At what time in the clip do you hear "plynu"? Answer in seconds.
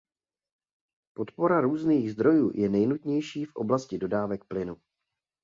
4.47-4.77